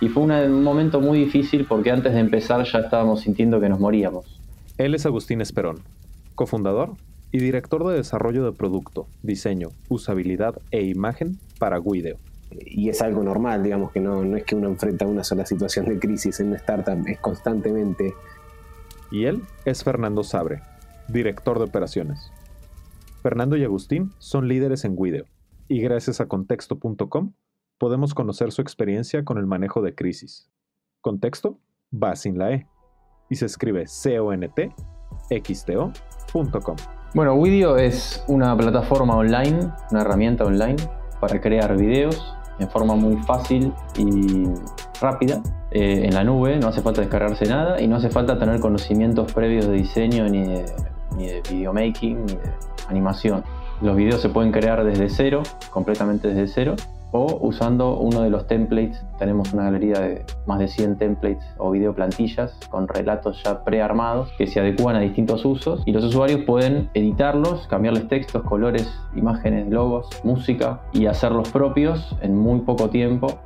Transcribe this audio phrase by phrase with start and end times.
[0.00, 3.80] Y fue un momento muy difícil porque antes de empezar ya estábamos sintiendo que nos
[3.80, 4.40] moríamos.
[4.78, 5.80] Él es Agustín Esperón,
[6.34, 6.94] cofundador
[7.32, 12.16] y director de desarrollo de producto, diseño, usabilidad e imagen para Guideo.
[12.64, 15.86] Y es algo normal, digamos que no, no es que uno enfrenta una sola situación
[15.86, 18.14] de crisis en una startup, es constantemente.
[19.10, 20.62] Y él es Fernando Sabre,
[21.08, 22.32] director de operaciones.
[23.22, 25.26] Fernando y Agustín son líderes en Guideo
[25.68, 27.32] y gracias a contexto.com
[27.80, 30.50] podemos conocer su experiencia con el manejo de crisis.
[31.00, 31.58] Contexto
[31.90, 32.66] va sin la E
[33.30, 33.86] y se escribe
[35.30, 36.76] contxto.com.
[37.14, 40.76] Bueno, Video es una plataforma online, una herramienta online
[41.20, 44.44] para crear videos en forma muy fácil y
[45.00, 48.60] rápida eh, en la nube, no hace falta descargarse nada y no hace falta tener
[48.60, 50.66] conocimientos previos de diseño ni de,
[51.16, 52.52] ni de videomaking ni de
[52.88, 53.42] animación.
[53.80, 56.76] Los videos se pueden crear desde cero, completamente desde cero,
[57.12, 59.02] o usando uno de los templates.
[59.18, 64.46] Tenemos una galería de más de 100 templates o videoplantillas con relatos ya prearmados que
[64.46, 70.08] se adecúan a distintos usos y los usuarios pueden editarlos, cambiarles textos, colores, imágenes, logos,
[70.24, 73.38] música y hacerlos propios en muy poco tiempo.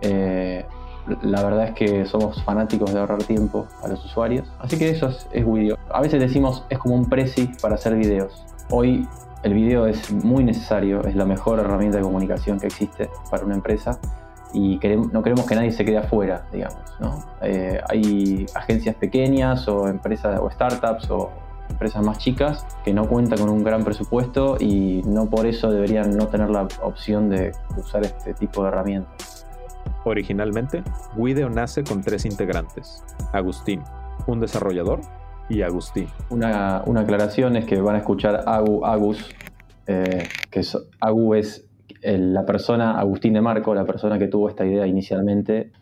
[0.00, 0.64] Eh,
[1.22, 4.50] la verdad es que somos fanáticos de ahorrar tiempo a los usuarios.
[4.60, 5.76] Así que eso es, es video.
[5.90, 8.44] A veces decimos es como un presi para hacer videos.
[8.70, 9.06] Hoy
[9.42, 13.54] el video es muy necesario, es la mejor herramienta de comunicación que existe para una
[13.54, 13.98] empresa
[14.54, 14.78] y
[15.12, 16.78] no queremos que nadie se quede afuera, digamos.
[17.40, 21.30] Eh, hay agencias pequeñas o empresas o startups o
[21.70, 26.16] empresas más chicas que no cuentan con un gran presupuesto y no por eso deberían
[26.16, 29.46] no tener la opción de usar este tipo de herramientas.
[30.04, 30.84] Originalmente,
[31.16, 33.02] Video nace con tres integrantes.
[33.32, 33.82] Agustín,
[34.26, 35.00] un desarrollador
[35.48, 36.08] y Agustín.
[36.30, 39.30] Una, aclaración es que van a escuchar Agu, Agus,
[39.86, 41.68] eh, que es, Agu es
[42.02, 45.72] la persona, Agustín de Marco, la persona que tuvo esta idea inicialmente.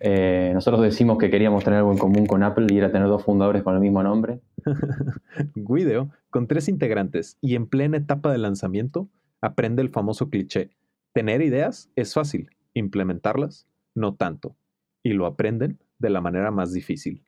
[0.00, 3.24] Eh, nosotros decimos que queríamos tener algo en común con Apple y era tener dos
[3.24, 4.40] fundadores con el mismo nombre.
[5.54, 9.08] Guido, con tres integrantes y en plena etapa de lanzamiento,
[9.40, 10.70] aprende el famoso cliché.
[11.12, 14.56] Tener ideas es fácil, implementarlas no tanto.
[15.02, 17.22] Y lo aprenden de la manera más difícil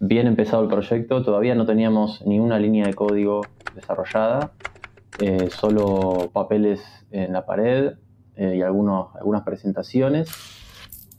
[0.00, 3.42] bien empezado el proyecto, todavía no teníamos ni una línea de código
[3.74, 4.52] desarrollada,
[5.20, 7.94] eh, solo papeles en la pared
[8.36, 10.30] eh, y algunos, algunas presentaciones,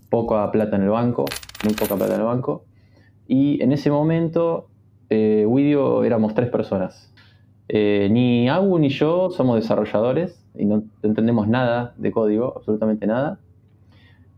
[0.10, 1.26] poca plata en el banco,
[1.64, 2.64] muy poca plata en el banco.
[3.28, 4.70] Y en ese momento,
[5.10, 7.14] eh, Widio éramos tres personas.
[7.68, 13.40] Eh, ni Agu ni yo somos desarrolladores y no entendemos nada de código, absolutamente nada.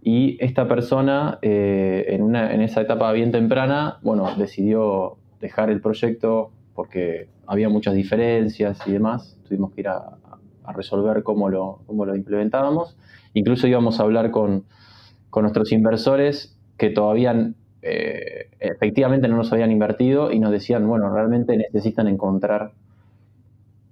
[0.01, 5.79] Y esta persona, eh, en, una, en esa etapa bien temprana, bueno, decidió dejar el
[5.79, 9.38] proyecto porque había muchas diferencias y demás.
[9.47, 10.17] Tuvimos que ir a,
[10.73, 12.97] resolver cómo lo, cómo lo implementábamos.
[13.34, 14.63] Incluso íbamos a hablar con,
[15.29, 17.51] con nuestros inversores que todavía
[17.81, 22.72] eh, efectivamente no nos habían invertido y nos decían, bueno, realmente necesitan encontrar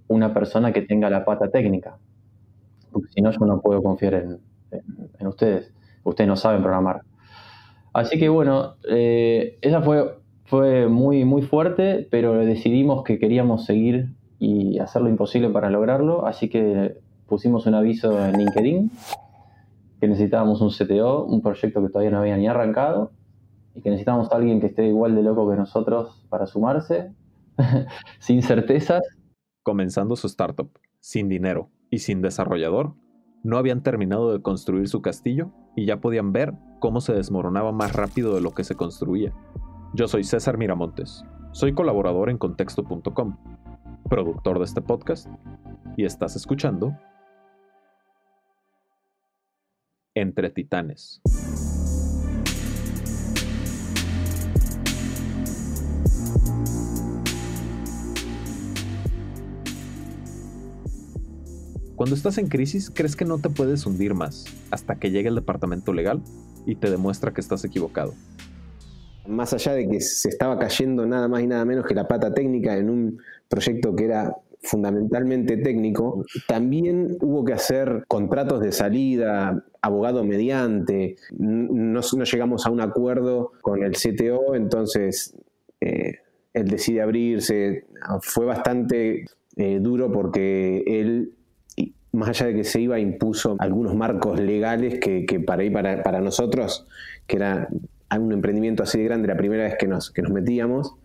[0.07, 1.97] una persona que tenga la pata técnica,
[2.93, 4.39] porque si no yo no puedo confiar en,
[5.19, 5.73] en ustedes
[6.03, 7.01] ustedes no saben programar.
[7.93, 10.15] Así que bueno, eh, esa fue,
[10.45, 14.09] fue muy, muy fuerte, pero decidimos que queríamos seguir
[14.39, 18.91] y hacer lo imposible para lograrlo, así que pusimos un aviso en LinkedIn
[19.99, 23.11] que necesitábamos un CTO, un proyecto que todavía no había ni arrancado,
[23.75, 27.11] y que necesitábamos a alguien que esté igual de loco que nosotros para sumarse,
[28.19, 29.01] sin certezas.
[29.61, 32.93] Comenzando su startup, sin dinero y sin desarrollador,
[33.43, 37.93] no habían terminado de construir su castillo y ya podían ver cómo se desmoronaba más
[37.93, 39.33] rápido de lo que se construía.
[39.93, 43.37] Yo soy César Miramontes, soy colaborador en contexto.com,
[44.09, 45.27] productor de este podcast,
[45.97, 46.95] y estás escuchando
[50.15, 51.21] Entre Titanes.
[61.99, 65.35] Cuando estás en crisis, crees que no te puedes hundir más, hasta que llegue el
[65.35, 66.21] departamento legal
[66.65, 68.13] y te demuestra que estás equivocado.
[69.27, 72.33] Más allá de que se estaba cayendo nada más y nada menos que la pata
[72.33, 73.19] técnica en un
[73.49, 81.99] proyecto que era fundamentalmente técnico, también hubo que hacer contratos de salida, abogado mediante, no,
[81.99, 85.35] llegamos a un acuerdo con el CTO, entonces
[85.81, 86.19] eh,
[86.53, 87.87] él decide abrirse,
[88.21, 89.25] fue bastante
[89.57, 91.33] eh, duro porque él
[92.11, 96.87] más allá de que se iba, impuso algunos marcos legales que, para, para, para nosotros,
[97.27, 97.67] que era
[98.17, 100.95] un emprendimiento así de grande, la primera vez que nos, que nos metíamos,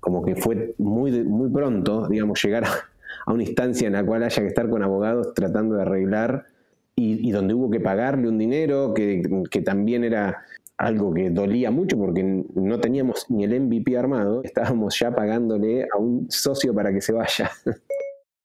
[0.00, 4.42] como que fue muy, muy pronto, digamos, llegar a, una instancia en la cual haya
[4.42, 6.46] que estar con abogados tratando de arreglar
[6.94, 9.22] y, donde hubo que pagarle un dinero que,
[9.64, 10.44] también era
[10.76, 12.22] algo que dolía mucho porque
[12.54, 17.12] no teníamos ni el MVP armado, estábamos ya pagándole a un socio para que se
[17.12, 17.50] vaya.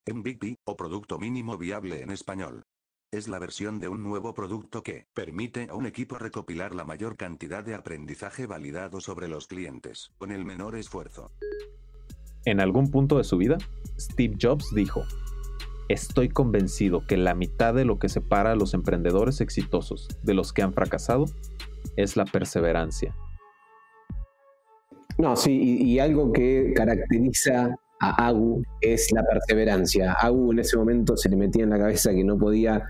[0.06, 2.64] MVP, o Producto Mínimo Viable en español.
[3.10, 7.16] Es la versión de un nuevo producto que permite a un equipo recopilar la mayor
[7.16, 11.30] cantidad de aprendizaje validado sobre los clientes, con el menor esfuerzo.
[12.44, 13.56] En algún punto de su vida,
[13.98, 15.02] Steve Jobs dijo,
[15.88, 20.52] Estoy convencido que la mitad de lo que separa a los emprendedores exitosos de los
[20.52, 21.26] que han fracasado
[21.96, 23.14] es la perseverancia.
[25.18, 27.76] No, sí, y, algo que caracteriza
[28.10, 30.12] a Agu es la perseverancia.
[30.12, 32.84] Agu en ese momento se le metía en la cabeza que no podía,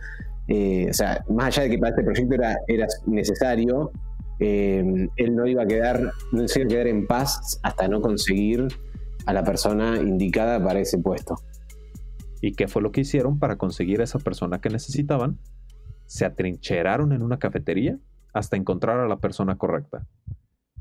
[0.49, 3.93] eh, o sea, más allá de que para este proyecto era, necesario,
[4.41, 8.01] eh, él no iba a quedar, no se iba a quedar en paz hasta no
[8.01, 8.69] conseguir
[9.27, 11.37] a la persona indicada para ese puesto.
[12.41, 15.39] ¿Y qué fue lo que hicieron para conseguir a esa persona que necesitaban?
[16.07, 17.99] Se atrincheraron en una cafetería
[18.35, 20.07] hasta encontrar a la persona correcta.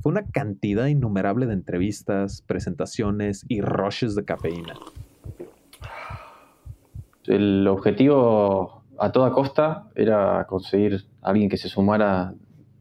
[0.04, 4.74] Fue una cantidad innumerable de entrevistas, presentaciones y rushes de cafeína.
[7.24, 12.34] El objetivo a toda costa era conseguir a alguien que se sumara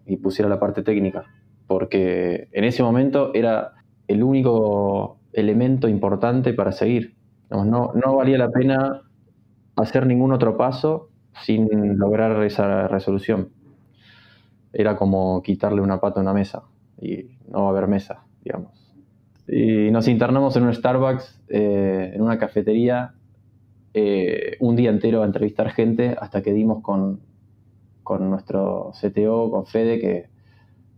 [0.05, 1.27] y pusiera la parte técnica,
[1.69, 3.75] porque en ese momento era
[4.09, 7.15] el único elemento importante para seguir.
[7.51, 9.03] No, no valía la pena
[9.77, 11.09] hacer ningún otro paso
[11.45, 13.51] sin lograr esa resolución.
[14.73, 16.65] Era como quitarle una pata a una mesa
[17.03, 18.95] y no va a haber mesa, digamos.
[19.49, 23.15] Y nos internamos en un Starbucks, eh, en una cafetería,
[23.93, 27.21] eh, un día entero a entrevistar gente hasta que dimos con,
[28.05, 30.31] con nuestro CTO, con Fede, que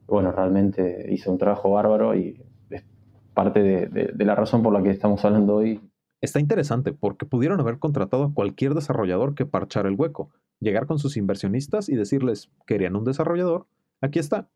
[0.07, 2.85] bueno, realmente hizo un trabajo bárbaro y es
[3.33, 5.81] parte de la razón por la que estamos hablando hoy.
[6.21, 10.31] Está interesante porque pudieron haber contratado a cualquier desarrollador que parchara el hueco,
[10.61, 13.67] llegar con sus inversionistas y decirles, querían un desarrollador,
[14.01, 14.49] aquí está,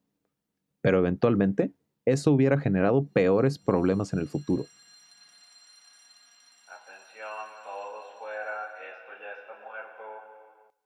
[0.88, 1.74] pero eventualmente
[2.06, 4.64] eso hubiera generado peores problemas en el futuro.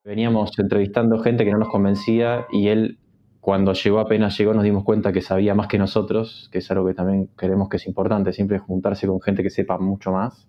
[0.05, 2.99] Veníamos entrevistando gente que no nos convencía y él,
[3.41, 6.89] cuando llegó apenas llegó, nos dimos cuenta que sabía más que nosotros, que es algo
[6.89, 10.49] que también creemos que es importante, siempre juntarse con gente que sepa mucho más.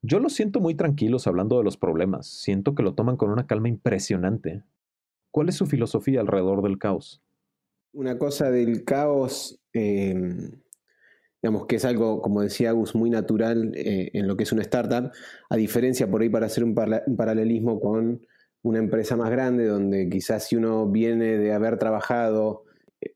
[0.00, 3.46] Yo los siento muy tranquilos hablando de los problemas, siento que lo toman con una
[3.46, 4.62] calma impresionante.
[5.30, 7.23] ¿Cuál es su filosofía alrededor del caos?
[7.94, 10.50] Una cosa del caos, em,
[11.42, 14.62] digamos que es algo, como decía Agus, muy natural eh, en lo que es una
[14.62, 15.10] startup,
[15.48, 18.26] a diferencia por ahí para hacer un, paralelismo con
[18.62, 22.64] una empresa más grande, donde quizás si uno viene de haber trabajado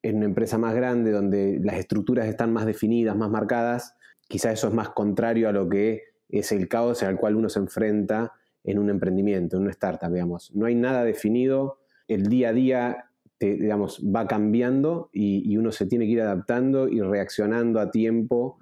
[0.02, 3.94] en una empresa más grande, donde las estructuras están más definidas, más marcadas,
[4.28, 7.58] quizás eso es más contrario a lo que es el caos al cual uno se
[7.58, 10.54] enfrenta en un emprendimiento, en una startup, digamos.
[10.54, 13.07] No hay nada definido, el día a día
[13.40, 18.58] digamos, va cambiando y, uno se tiene que ir adaptando y reaccionando a tiempo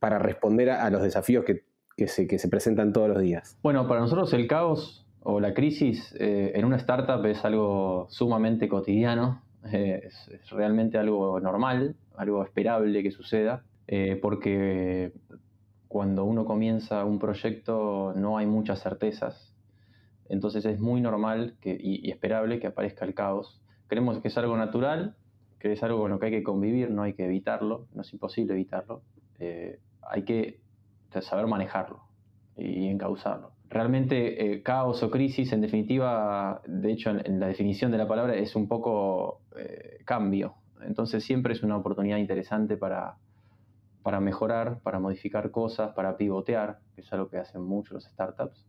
[0.00, 3.56] para responder a, los desafíos que, se, que, se, presentan todos los días.
[3.62, 8.68] Bueno, para nosotros el caos o la crisis eh, en una startup es algo sumamente
[8.68, 9.42] cotidiano,
[9.72, 15.12] eh, es, realmente algo normal, algo esperable que suceda, eh, porque
[15.88, 19.54] cuando uno comienza un proyecto no hay muchas certezas,
[20.28, 24.56] entonces es muy normal que, y esperable que aparezca el caos creemos que es algo
[24.56, 25.16] natural,
[25.58, 28.12] que es algo con lo que hay que convivir, no hay que evitarlo, no es
[28.12, 29.02] imposible evitarlo.
[29.38, 30.60] Eh, hay que
[31.20, 32.02] saber manejarlo
[32.56, 33.52] y encauzarlo.
[33.68, 38.36] Realmente eh, caos o crisis, en definitiva, de hecho en, la definición de la palabra
[38.36, 40.54] es un poco eh, cambio.
[40.82, 43.16] Entonces siempre es una oportunidad interesante para,
[44.02, 48.64] para mejorar, para modificar cosas, para pivotear, que es algo que hacen muchos los startups.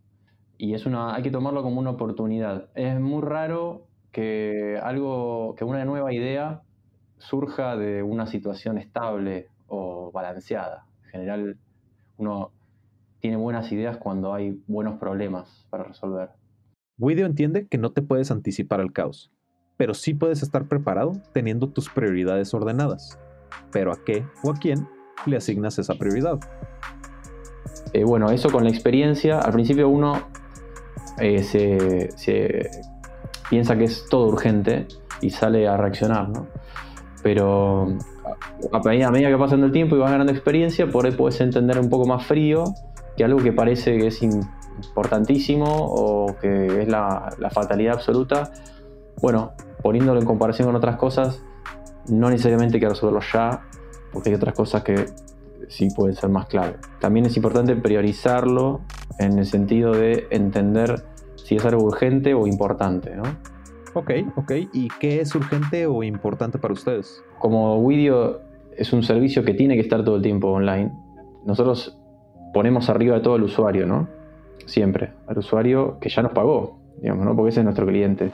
[0.58, 2.70] Y es una, hay que tomarlo como una oportunidad.
[2.74, 3.86] Es muy raro
[4.18, 6.64] que algo, que una nueva idea
[7.20, 10.88] surja de una situación estable o balanceada.
[11.04, 11.58] En general,
[12.18, 12.52] uno
[13.20, 16.32] tiene buenas ideas cuando hay buenos problemas para resolver.
[16.98, 19.32] Guido entiende que no te puedes anticipar al caos,
[19.78, 23.20] pero sí puedes estar preparado teniendo tus prioridades ordenadas.
[23.72, 24.88] Pero a qué o a quién
[25.28, 26.40] le asignas esa prioridad.
[27.94, 30.28] Eh, bueno, eso con la experiencia, al principio uno
[31.20, 32.97] eh, se, se
[33.50, 34.88] piensa que es todo urgente
[35.22, 36.48] y sale a reaccionar, ¿no?
[37.24, 37.98] Pero
[38.72, 38.80] a
[39.12, 42.06] medida, que pasa el tiempo y vas ganando experiencia, por ahí puedes entender un poco
[42.06, 42.66] más frío
[43.16, 48.52] que algo que parece que es importantísimo o que es la, fatalidad absoluta,
[49.22, 51.42] bueno, poniéndolo en comparación con otras cosas,
[52.08, 53.64] no necesariamente hay que resolverlo ya,
[54.14, 55.08] porque hay otras cosas que
[55.68, 56.76] sí pueden ser más clave.
[57.00, 58.82] También es importante priorizarlo
[59.18, 61.04] en el sentido de entender
[61.48, 63.16] si es algo urgente o importante.
[63.16, 63.24] ¿no?
[63.94, 64.52] Ok, ok.
[64.74, 67.24] ¿Y qué es urgente o importante para ustedes?
[67.40, 68.42] Como Widio
[68.76, 70.92] es un servicio que tiene que estar todo el tiempo online,
[71.46, 71.98] nosotros
[72.54, 74.10] ponemos arriba de todo al usuario, ¿no?
[74.66, 77.34] Siempre, al usuario que ya nos pagó, digamos, ¿no?
[77.34, 78.32] Porque ese es nuestro cliente.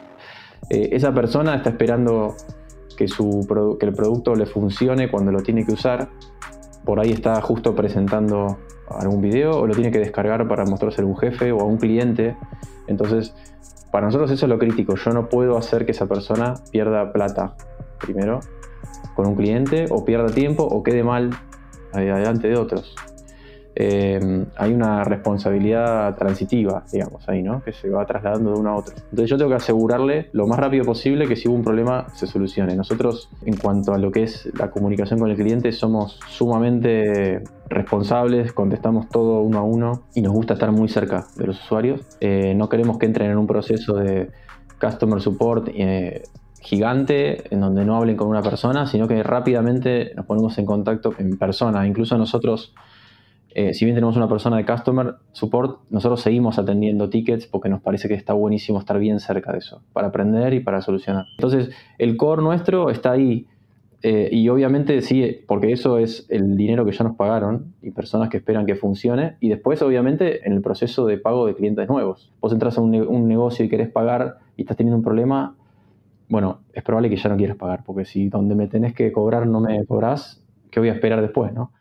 [0.72, 2.36] Eh, esa persona está esperando
[2.98, 3.48] que, su,
[3.80, 6.10] que el producto le funcione cuando lo tiene que usar.
[6.84, 8.58] Por ahí está justo presentando
[8.90, 11.78] algún video o lo tiene que descargar para mostrarse a un jefe o a un
[11.78, 12.36] cliente.
[12.88, 13.34] Entonces,
[13.92, 14.96] para nosotros eso es lo crítico.
[14.96, 17.56] Yo no puedo hacer que esa persona pierda plata,
[18.00, 18.40] primero,
[19.16, 21.30] con un cliente, o pierda tiempo, o quede mal
[21.94, 22.96] adelante de otros.
[23.76, 27.64] Eh, hay una responsabilidad transitiva, digamos, ahí, ¿no?
[27.64, 28.96] Que se va trasladando de uno a otro.
[28.98, 32.28] Entonces yo tengo que asegurarle lo más rápido posible que si hubo un problema se
[32.28, 32.76] solucione.
[32.76, 38.54] Nosotros, en cuanto a lo que es la comunicación con el cliente, somos sumamente responsables,
[38.54, 42.02] contestamos todo uno a uno y nos gusta estar muy cerca de los usuarios.
[42.20, 44.30] Eh, no queremos que entren en un proceso de
[44.80, 45.70] customer support.
[45.74, 46.24] Eh,
[46.64, 51.14] gigante en donde no hablen con una persona, sino que rápidamente nos ponemos en contacto
[51.18, 51.86] en persona.
[51.86, 52.74] Incluso nosotros
[53.56, 57.82] eh, si bien tenemos una persona de customer support, nosotros seguimos atendiendo tickets porque nos
[57.82, 61.26] parece que está buenísimo estar bien cerca de eso, para aprender y para solucionar.
[61.38, 61.70] Entonces,
[62.00, 63.48] el core nuestro está ahí.
[64.06, 68.30] Eh, y obviamente sí, porque eso es el dinero que ya nos pagaron y personas
[68.30, 69.38] que esperan que funcione.
[69.40, 72.32] Y después, obviamente, en el proceso de pago de clientes nuevos.
[72.42, 75.56] Vos entras a un, un negocio y querés pagar y estás teniendo un problema,
[76.28, 79.48] bueno, es probable que ya no quieras pagar, porque si donde me tenés que cobrar
[79.48, 81.72] no me cobrás, ¿qué voy a esperar después, no?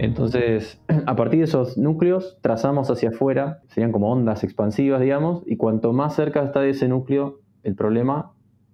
[0.00, 5.56] Entonces, a partir de esos núcleos, trazamos hacia afuera, serían como ondas expansivas, digamos, y
[5.56, 8.32] cuanto más cerca está de ese núcleo el problema,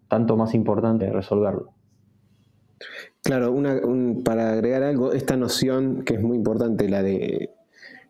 [0.09, 1.73] tanto más importante es resolverlo.
[3.23, 3.52] Claro,
[4.25, 7.50] para agregar algo, esta noción que es muy importante, la de,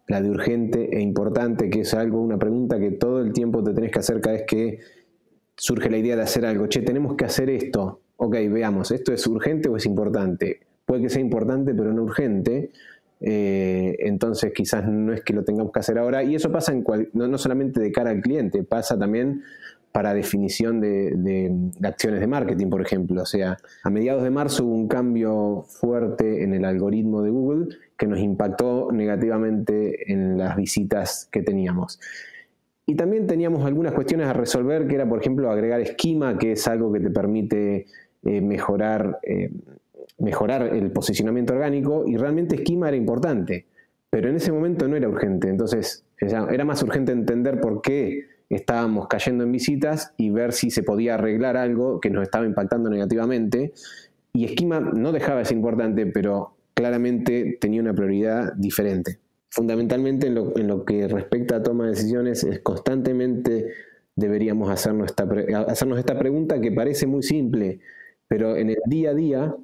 [0.09, 3.73] la de urgente e importante, que es algo, una pregunta que todo el tiempo te
[3.73, 4.81] tenés que hacer cada vez que
[5.57, 6.67] surge la idea de hacer algo.
[6.67, 8.03] Che, tenemos que hacer esto.
[8.17, 10.61] Ok, veamos, ¿esto es urgente o es importante?
[10.85, 12.73] Puede que sea importante, pero no urgente
[13.21, 16.23] eh, entonces quizás no es que lo tengamos que hacer ahora.
[16.23, 19.43] Y eso pasa en no, solamente de cara al cliente, pasa también
[19.93, 23.23] para definición de, acciones de marketing, por ejemplo.
[23.23, 27.77] O sea, a mediados de marzo hubo un cambio fuerte en el algoritmo de Google
[27.97, 31.99] que nos impactó negativamente en las visitas que teníamos.
[32.85, 36.69] Y también teníamos algunas cuestiones a resolver, que era, por ejemplo, agregar esquema, que es
[36.69, 37.87] algo que te permite
[38.23, 39.51] eh, mejorar eh,
[40.19, 43.67] mejorar el posicionamiento orgánico y realmente esquema era importante,
[44.11, 49.09] pero en ese momento no era urgente, entonces era más urgente entender por qué estábamos
[49.09, 53.73] cayendo en visitas y ver si se podía arreglar algo que nos estaba impactando negativamente.
[54.33, 59.19] Y esquema no dejaba de ser importante, pero claramente tenía una prioridad diferente.
[59.51, 63.73] Fundamentalmente en lo, en lo que respecta a toma de decisiones es constantemente
[64.15, 65.29] deberíamos hacernos esta,
[65.69, 67.81] hacernos esta pregunta que parece muy simple,
[68.29, 69.57] pero en el día a día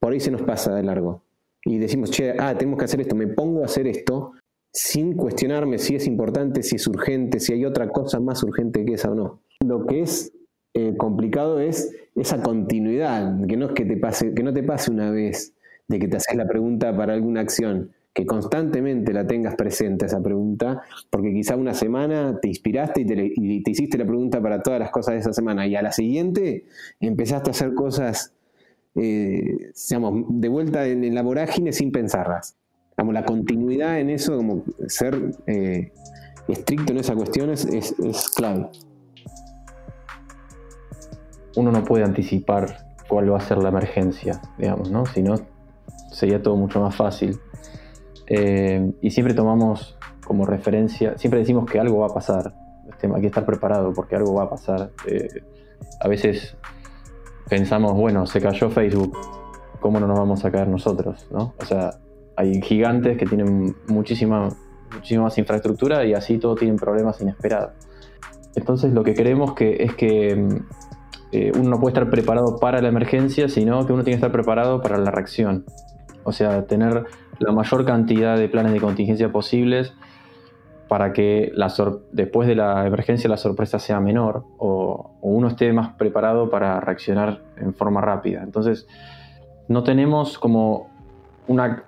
[0.00, 1.22] por ahí se nos pasa de largo.
[1.64, 4.32] Y decimos, che, ah, tenemos que hacer esto, me pongo a hacer esto
[4.72, 8.94] sin cuestionarme si es importante, si es urgente, si hay otra cosa más urgente que
[8.94, 9.40] esa o no.
[9.66, 10.32] Lo que es
[10.74, 14.90] eh, complicado es esa continuidad, que no es que te pase, que no te pase
[14.90, 15.54] una vez
[15.88, 20.22] de que te haces la pregunta para alguna acción, que constantemente la tengas presente esa
[20.22, 24.62] pregunta, porque quizá una semana te inspiraste y te, y te hiciste la pregunta para
[24.62, 26.66] todas las cosas de esa semana, y a la siguiente
[27.00, 28.34] empezaste a hacer cosas
[28.94, 29.72] eh,
[30.28, 32.56] de vuelta en, la vorágine sin pensarlas.
[32.96, 35.92] Digamos, la continuidad en eso, como ser eh,
[36.48, 37.94] estricto en esa cuestión es,
[38.34, 38.68] clave.
[41.56, 45.06] Uno no puede anticipar cuál va a ser la emergencia, digamos, ¿no?
[45.06, 45.34] Si no,
[46.10, 47.38] sería todo mucho más fácil.
[48.26, 52.54] Eh, y siempre tomamos como referencia, siempre decimos que algo va a pasar.
[52.88, 54.90] Este, hay que estar preparado porque algo va a pasar.
[56.00, 56.56] a veces
[57.48, 59.16] pensamos, bueno, se cayó Facebook,
[59.80, 61.26] ¿cómo no nos vamos a caer nosotros?
[61.30, 61.54] ¿no?
[61.58, 61.98] O sea,
[62.36, 64.48] hay gigantes que tienen muchísima,
[64.94, 67.72] muchísima más infraestructura y así todos tienen problemas inesperados.
[68.54, 70.60] Entonces lo que queremos que, es que
[71.32, 74.32] eh, uno no puede estar preparado para la emergencia, sino que uno tiene que estar
[74.32, 75.64] preparado para la reacción.
[76.24, 77.04] O sea, tener
[77.38, 79.92] la mayor cantidad de planes de contingencia posibles
[80.88, 81.52] para que
[82.12, 87.42] después de la emergencia la sorpresa sea menor o, uno esté más preparado para reaccionar
[87.56, 88.42] en forma rápida.
[88.42, 88.88] Entonces,
[89.68, 90.88] no tenemos como
[91.46, 91.84] una...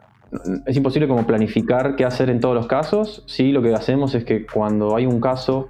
[0.66, 3.24] Es imposible como planificar qué hacer en todos los casos.
[3.26, 5.68] Sí, lo que hacemos es que cuando hay un caso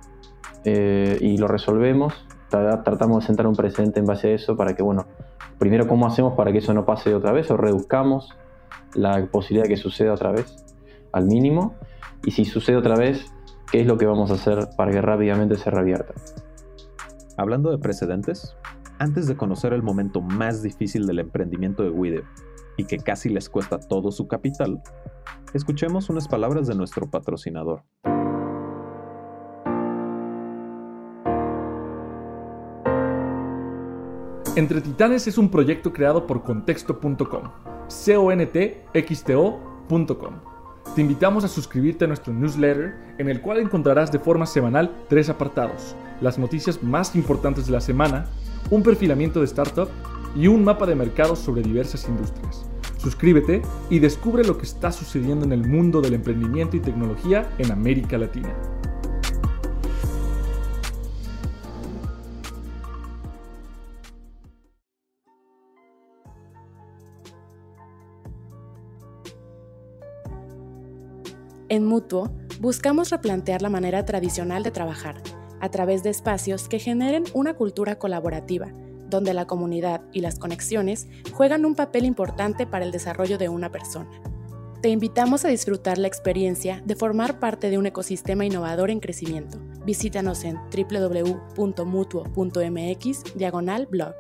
[0.64, 2.12] eh, y lo resolvemos,
[2.50, 5.06] tratamos de sentar un precedente en base a eso para que, bueno,
[5.58, 8.30] primero cómo hacemos para que eso no pase otra vez o reduzcamos
[8.94, 10.64] la posibilidad de que suceda otra vez
[11.12, 11.74] al mínimo
[12.24, 13.32] y si sucede otra vez,
[13.70, 16.12] ¿qué es lo que vamos a hacer para que rápidamente se revierta?
[17.36, 18.56] Hablando de precedentes,
[18.98, 22.22] antes de conocer el momento más difícil del emprendimiento de Guido
[22.76, 24.82] y que casi les cuesta todo su capital,
[25.54, 27.82] escuchemos unas palabras de nuestro patrocinador.
[34.56, 37.44] Entre Titanes es un proyecto creado por contexto.com,
[37.88, 40.49] contxto.com.
[40.94, 45.28] Te invitamos a suscribirte a nuestro newsletter en el cual encontrarás de forma semanal tres
[45.28, 48.26] apartados, las noticias más importantes de la semana,
[48.70, 49.88] un perfilamiento de startup
[50.34, 52.66] y un mapa de mercados sobre diversas industrias.
[52.98, 57.70] Suscríbete y descubre lo que está sucediendo en el mundo del emprendimiento y tecnología en
[57.70, 58.52] América Latina.
[71.70, 75.22] En Mutuo, buscamos replantear la manera tradicional de trabajar,
[75.60, 78.72] a través de espacios que generen una cultura colaborativa,
[79.08, 83.70] donde la comunidad y las conexiones juegan un papel importante para el desarrollo de una
[83.70, 84.10] persona.
[84.82, 89.60] Te invitamos a disfrutar la experiencia de formar parte de un ecosistema innovador en crecimiento.
[89.86, 91.78] Visítanos en www.mutuo.mx
[93.36, 94.14] diagonal blog.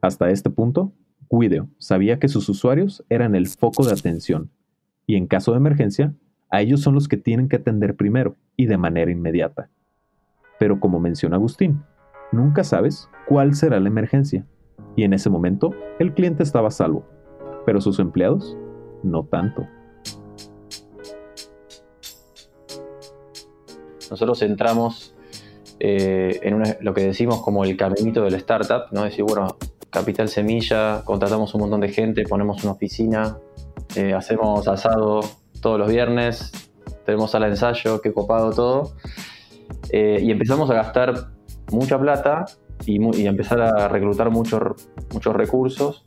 [0.00, 0.92] Hasta este punto,
[1.30, 4.50] Guido sabía que sus usuarios eran el foco de atención
[5.06, 6.14] y en caso de emergencia,
[6.50, 9.70] a ellos son los que tienen que atender primero y de manera inmediata.
[10.58, 11.82] Pero como menciona Agustín,
[12.32, 14.46] nunca sabes cuál será la emergencia
[14.96, 17.06] y en ese momento el cliente estaba salvo,
[17.64, 18.56] pero sus empleados
[19.02, 19.66] no tanto.
[24.10, 25.14] Nosotros entramos
[25.80, 29.04] eh, en lo que decimos como el caminito del startup, ¿no?
[29.04, 29.56] Es decir, bueno,
[29.90, 33.38] Capital Semilla, contratamos un montón de gente, ponemos una oficina,
[33.96, 35.20] eh, hacemos asado
[35.60, 36.52] todos los viernes,
[37.04, 38.92] tenemos sala de ensayo, qué copado todo.
[39.90, 41.30] Eh, y empezamos a gastar
[41.70, 42.44] mucha plata
[42.84, 46.04] y, y empezar a reclutar muchos recursos,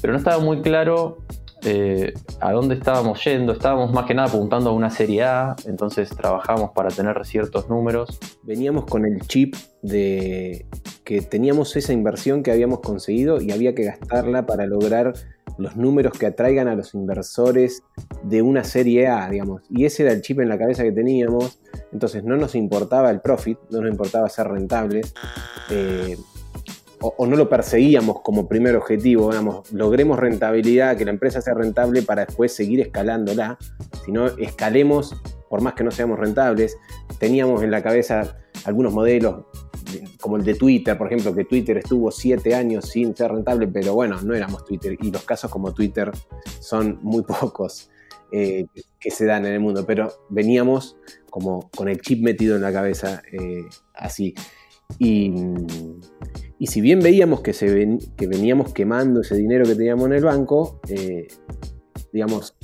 [0.00, 1.18] pero no estaba muy claro
[1.62, 3.52] eh, a dónde estábamos yendo.
[3.52, 8.18] Estábamos más que nada apuntando a una serie A, entonces trabajamos para tener ciertos números.
[8.42, 10.66] Veníamos con el chip de
[11.10, 15.12] que teníamos esa inversión que habíamos conseguido y había que gastarla para lograr
[15.58, 17.82] los números que atraigan a los inversores
[18.22, 19.62] de una serie A, digamos.
[19.70, 21.58] Y ese era el chip en la cabeza que teníamos.
[21.92, 25.12] Entonces no nos importaba el profit, no nos importaba ser rentables.
[25.72, 26.16] Eh,
[27.00, 32.02] o, no lo perseguíamos como primer objetivo, digamos, logremos rentabilidad, que la empresa sea rentable
[32.02, 33.58] para después seguir escalándola,
[34.04, 36.78] sino escalemos por más que no seamos rentables.
[37.18, 39.46] Teníamos en la cabeza algunos modelos
[40.20, 43.94] como el de Twitter, por ejemplo, que Twitter estuvo siete años sin ser rentable, pero
[43.94, 46.10] bueno, no éramos Twitter y los casos como Twitter
[46.60, 47.90] son muy pocos
[48.32, 48.66] eh,
[49.00, 50.96] que se dan en el mundo, pero veníamos
[51.30, 54.34] como con el chip metido en la cabeza eh, así.
[54.98, 55.32] Y,
[56.58, 60.24] y si bien veíamos que, se que veníamos quemando ese dinero que teníamos en el
[60.24, 61.28] banco, eh,
[62.12, 62.56] digamos,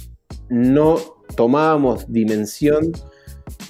[0.49, 0.97] no
[1.37, 2.93] tomábamos dimensión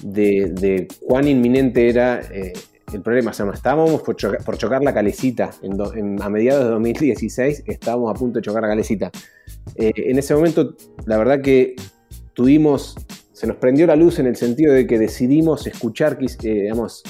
[0.01, 2.21] de, cuán inminente era
[2.93, 3.31] el problema.
[3.31, 5.51] O sea, estábamos por, chocar, la calecita.
[6.21, 9.11] a mediados de 2016 estábamos a punto de chocar la calecita.
[9.75, 11.75] Eh, en ese momento, la verdad que
[12.33, 12.95] tuvimos,
[13.33, 17.03] se nos prendió la luz en el sentido de que decidimos escuchar, digamos,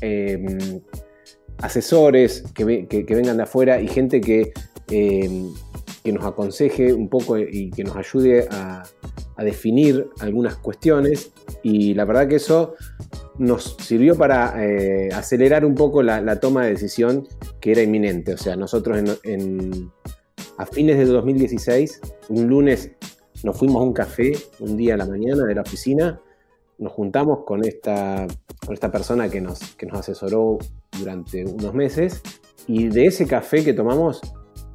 [0.00, 0.80] em,
[1.58, 4.52] asesores que, vengan de afuera y gente que,
[4.90, 5.48] eh,
[6.02, 8.84] que, nos aconseje un poco y que nos ayude a,
[9.38, 11.32] definir algunas cuestiones.
[11.62, 12.74] Y la verdad que eso
[13.40, 17.26] nos sirvió para eh, acelerar un poco la, toma de decisión
[17.60, 18.34] que era inminente.
[18.34, 19.18] O sea, nosotros
[20.58, 22.92] a fines de 2016, un lunes,
[23.42, 26.20] nos fuimos a un café un día a la mañana de la oficina
[26.80, 28.26] nos juntamos con esta,
[28.64, 30.58] con esta persona que nos, que nos asesoró
[30.98, 32.22] durante unos meses
[32.66, 34.20] y de ese café que tomamos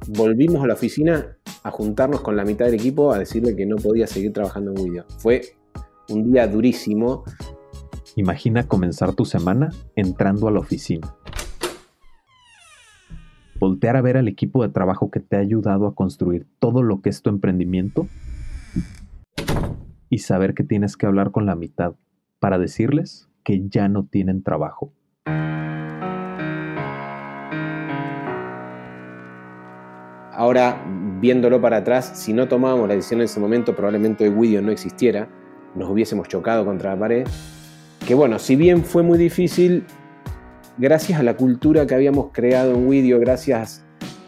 [0.08, 3.76] volvimos a la oficina a juntarnos con la mitad del equipo a decirle que no
[3.76, 5.04] podía seguir trabajando en Widio.
[5.18, 5.56] Fue
[6.08, 7.24] un día durísimo.
[8.18, 11.14] Imagina comenzar tu semana entrando a la oficina.
[13.60, 17.02] Voltear a ver al equipo de trabajo que te ha ayudado a construir todo lo
[17.02, 18.08] que es tu emprendimiento
[20.08, 21.94] y saber que tienes que hablar con la mitad
[22.40, 24.94] para decirles que ya no tienen trabajo.
[30.32, 30.82] Ahora,
[31.20, 34.72] viéndolo para atrás, si no tomábamos la decisión en ese momento, probablemente hoy Widio no
[34.72, 35.28] existiera,
[35.74, 37.26] nos hubiésemos chocado contra la pared.
[38.06, 39.84] Que bueno, si bien fue muy difícil,
[40.78, 43.84] gracias a la cultura que habíamos creado en Widio, gracias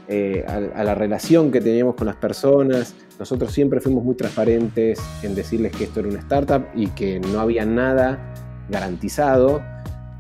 [0.09, 2.97] eh, a, la relación que teníamos con las personas.
[3.21, 7.39] Nosotros siempre fuimos muy transparentes en decirles que esto era una startup y que no
[7.39, 8.19] había nada
[8.69, 9.63] garantizado.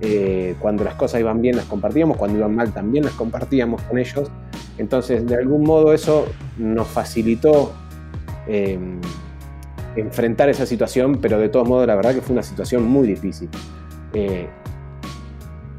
[0.00, 3.98] Eh, cuando las cosas iban bien las compartíamos, cuando iban mal también las compartíamos con
[3.98, 4.30] ellos.
[4.78, 6.26] Entonces, de algún modo eso
[6.58, 7.72] nos facilitó
[8.46, 9.00] em,
[9.96, 13.48] enfrentar esa situación, pero de todos modos la verdad que fue una situación muy difícil.
[14.14, 14.48] Eh,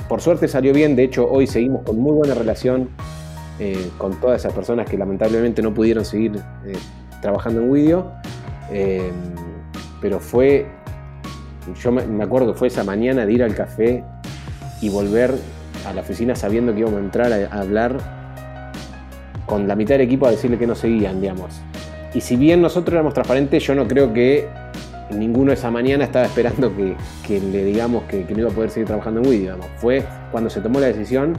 [0.08, 2.90] por suerte salió bien, de hecho hoy seguimos con muy buena relación
[3.60, 6.74] eh, con todas esas personas que lamentablemente no pudieron seguir eh,
[7.22, 8.12] trabajando en Widio.
[10.02, 10.66] Pero fue,
[11.82, 14.04] yo me acuerdo, fue esa mañana de ir al café
[14.82, 15.34] y volver
[15.86, 17.98] a la oficina sabiendo que íbamos a entrar a, hablar
[19.46, 21.62] con la mitad del equipo a decirle que no seguían, digamos.
[22.14, 24.48] Y si bien nosotros éramos transparentes, yo no creo que
[25.12, 29.22] ninguno esa mañana estaba esperando que, le digamos que, no iba a poder seguir trabajando
[29.22, 29.58] en Widio.
[29.78, 31.34] Fue cuando se tomó la decisión,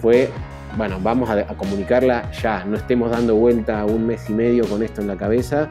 [0.00, 0.30] fue
[0.76, 5.00] bueno, vamos a, comunicarla ya, no estemos dando vuelta un mes y medio con esto
[5.00, 5.70] en la cabeza,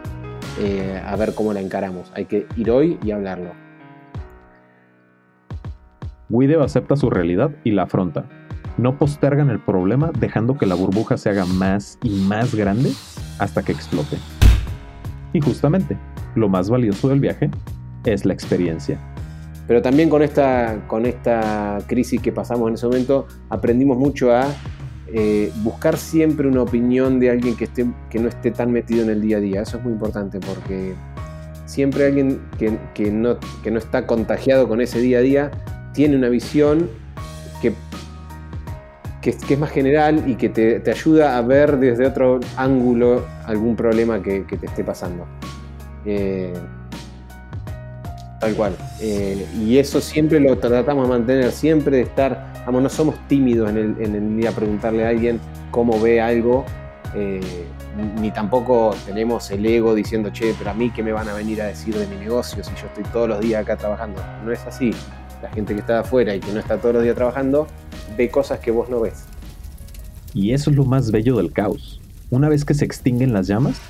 [0.59, 2.11] eh, a ver cómo la encaramos.
[2.15, 3.51] Hay que ir hoy y hablarlo.
[6.29, 8.25] Wideo acepta su realidad y la afronta.
[8.77, 12.91] No postergan el problema dejando que la burbuja se haga más y más grande
[13.39, 14.17] hasta que explote.
[15.33, 15.97] Y justamente,
[16.35, 17.49] lo más valioso del viaje
[18.05, 18.99] es la experiencia.
[19.67, 24.47] Pero también con esta, con esta crisis que pasamos en ese momento, aprendimos mucho a
[25.13, 29.09] eh, buscar siempre una opinión de alguien que, esté, que no esté tan metido en
[29.09, 29.61] el día a día.
[29.61, 30.93] Eso es muy importante porque
[31.65, 35.51] siempre alguien que, no, que no está contagiado con ese día a día
[35.93, 36.89] tiene una visión
[39.35, 44.21] que, es más general y que te, ayuda a ver desde otro ángulo algún problema
[44.21, 45.25] que, te esté pasando.
[46.05, 46.53] Eh,
[48.39, 48.75] tal cual.
[49.01, 53.69] Eh, y eso siempre lo tratamos de mantener, siempre de estar Vamos, no somos tímidos
[53.69, 55.39] en el, en día a preguntarle a alguien
[55.71, 56.65] cómo ve algo,
[57.15, 57.39] eh,
[58.19, 61.61] ni tampoco tenemos el ego diciendo, che, pero a mí qué me van a venir
[61.61, 64.21] a decir de mi negocio si yo estoy todos los días acá trabajando.
[64.43, 64.91] No es así.
[65.41, 67.67] La gente que está afuera y que no está todos los días trabajando
[68.15, 69.25] ve cosas que vos no ves.
[70.33, 72.01] Y eso es lo más bello del caos.
[72.29, 73.81] Una vez que se extinguen las llamas,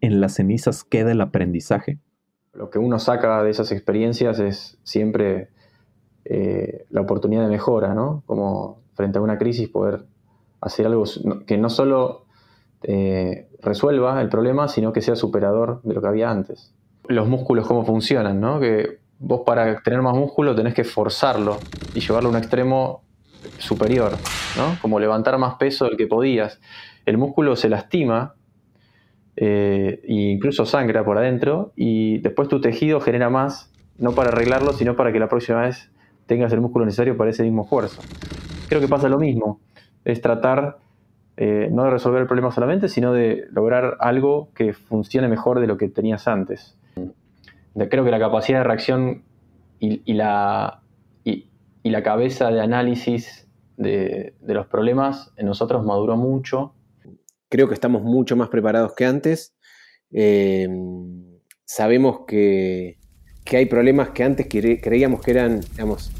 [0.00, 1.98] en las cenizas queda el aprendizaje.
[2.52, 5.50] Lo que uno saca de esas experiencias es siempre
[6.24, 8.22] eh, la oportunidad de mejora, ¿no?
[8.26, 10.04] Como frente a una crisis poder
[10.60, 11.04] hacer algo
[11.46, 12.26] que no solo
[12.82, 16.74] eh, resuelva el problema, sino que sea superador de lo que había antes.
[17.08, 18.60] Los músculos, cómo funcionan, ¿no?
[18.60, 21.58] Que vos para tener más músculo tenés que forzarlo
[21.94, 23.02] y llevarlo a un extremo
[23.58, 24.12] superior,
[24.56, 24.76] ¿no?
[24.82, 26.60] Como levantar más peso del que podías.
[27.06, 28.34] El músculo se lastima
[29.36, 34.96] e incluso sangra por adentro y después tu tejido genera más, no para arreglarlo, sino
[34.96, 35.90] para que la próxima vez
[36.26, 38.02] tengas el músculo necesario para ese mismo esfuerzo.
[38.68, 39.60] Creo que pasa lo mismo,
[40.04, 40.78] es tratar
[41.36, 45.66] eh, no de resolver el problema solamente, sino de lograr algo que funcione mejor de
[45.66, 46.76] lo que tenías antes.
[47.74, 49.24] Creo que la capacidad de reacción
[49.78, 50.82] y, la,
[51.24, 51.48] y,
[51.84, 56.74] la cabeza de análisis de, los problemas en nosotros maduró mucho.
[57.48, 59.54] Creo que estamos mucho más preparados que antes.
[60.12, 60.68] Eh,
[61.64, 62.98] sabemos que,
[63.44, 66.12] que, hay problemas que antes creíamos que eran, digamos,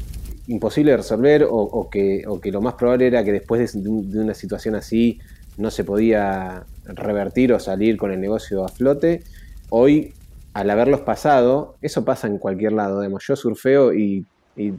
[0.47, 5.19] imposible de resolver o, que, lo más probable era que después de, una situación así
[5.57, 9.23] no se podía revertir o salir con el negocio a flote.
[9.69, 10.13] Hoy,
[10.53, 13.01] al haberlos pasado, eso pasa en cualquier lado.
[13.01, 13.23] Digamos.
[13.25, 14.25] Yo surfeo y,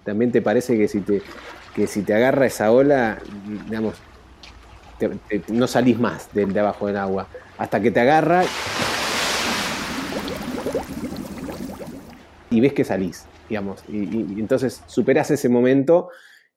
[0.04, 1.22] también te parece que si te,
[1.74, 3.18] que si te agarra esa ola,
[3.64, 3.96] digamos,
[5.48, 7.26] no salís más de, abajo del agua.
[7.58, 8.44] Hasta que te agarra
[12.50, 13.84] y ves que salís digamos.
[13.88, 16.08] Y, entonces superas ese momento,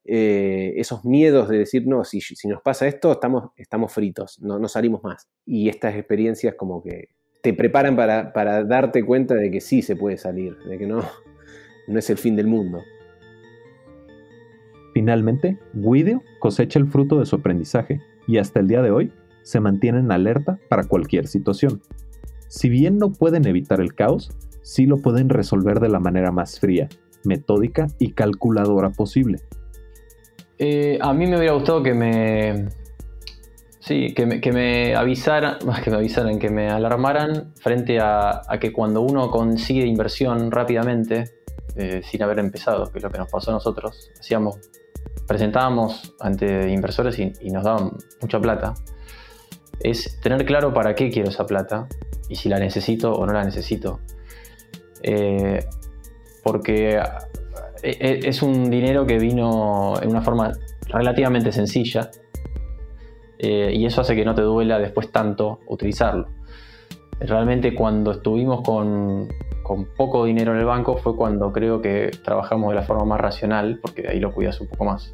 [0.06, 4.60] eh, esos miedos de decir, no, si, si, nos pasa esto, estamos, estamos fritos, no,
[4.60, 5.28] no salimos más.
[5.46, 7.10] Y estas experiencias como que
[7.46, 11.04] te preparan para, para, darte cuenta de que sí se puede salir, de que no,
[11.88, 12.82] no es el fin del mundo.
[14.96, 19.12] Finalmente, Guido cosecha el fruto de su aprendizaje y hasta el día de hoy
[19.44, 21.82] se mantienen alerta para cualquier situación.
[22.48, 24.32] Si bien no pueden evitar el caos,
[24.64, 26.90] sí lo pueden resolver de la manera más fría,
[27.26, 29.38] metódica y calculadora posible.
[30.58, 32.70] Eh, a mí me hubiera gustado que me.
[33.86, 39.02] Sí, que me, avisaran, más que me avisaran, que me alarmaran frente a, que cuando
[39.02, 41.36] uno consigue inversión rápidamente,
[41.76, 44.58] eh, sin haber empezado, que es lo que nos pasó a nosotros, hacíamos,
[45.28, 48.74] presentábamos ante inversores y, nos daban mucha plata,
[49.82, 51.88] es tener claro para qué quiero esa plata
[52.28, 54.00] y si la necesito o no la necesito.
[55.04, 55.64] Eh,
[56.44, 57.00] porque
[57.84, 60.54] eh, es un dinero que vino en una forma
[60.88, 62.10] relativamente sencilla
[63.48, 66.26] eh, y eso hace que no te duela después tanto utilizarlo.
[67.20, 69.28] Realmente cuando estuvimos con,
[69.62, 73.22] con poco dinero en el banco fue cuando creo que trabajamos de la forma más
[73.22, 75.14] racional, porque ahí lo cuidas un poco más.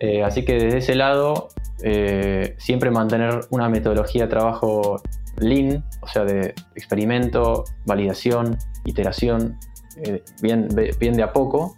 [0.00, 1.46] Eh, así que desde ese lado,
[1.84, 5.00] eh, siempre mantener una metodología de trabajo
[5.38, 9.56] lean, o sea, de experimento, validación, iteración,
[10.42, 11.76] bien, bien de a poco,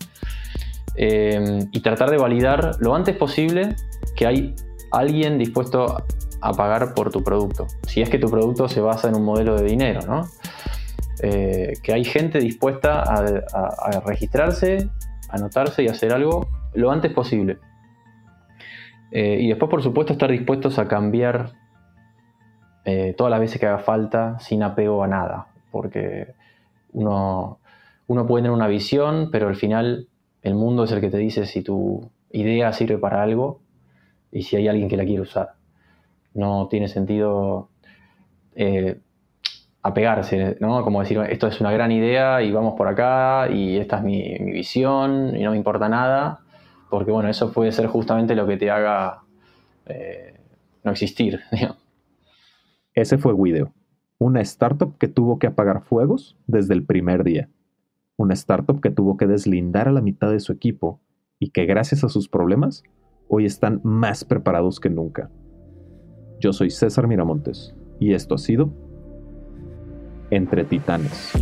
[0.97, 3.77] y tratar de validar lo antes posible
[4.17, 4.55] que hay
[4.91, 6.03] alguien dispuesto
[6.41, 7.67] a pagar por tu producto.
[7.87, 10.27] Si es que tu producto se basa en un modelo de dinero, ¿no?
[11.21, 13.19] que hay gente dispuesta a,
[13.53, 14.89] a registrarse,
[15.31, 17.59] anotarse y hacer algo lo antes posible.
[19.11, 21.53] Eh, y después, por supuesto, estar dispuestos a cambiar
[22.85, 26.35] eh, todas las veces que haga falta sin apego a nada, porque
[26.93, 27.59] uno,
[28.07, 30.09] uno puede tener una visión, pero al final
[30.43, 33.61] el mundo es el que te dice si tu idea sirve para algo
[34.31, 35.55] y si hay alguien que la quiere usar.
[36.35, 37.71] No tiene sentido
[38.55, 39.01] eh,
[39.83, 40.83] apegarse, ¿no?
[40.85, 44.39] Como decir, esto es una gran idea y vamos por acá y esta es mi,
[44.39, 46.41] visión y no me importa nada
[46.91, 49.23] porque bueno, eso puede ser justamente lo que te haga
[49.87, 50.35] eh,
[50.85, 51.41] no existir.
[52.95, 53.73] Ese fue Guido,
[54.19, 57.49] una startup que tuvo que apagar fuegos desde el primer día,
[58.17, 61.01] una startup que tuvo que deslindar a la mitad de su equipo
[61.39, 62.83] y que gracias a sus problemas
[63.29, 65.31] hoy están más preparados que nunca.
[66.41, 68.71] Yo soy César Miramontes y esto ha sido
[70.31, 71.33] Entre Titanes.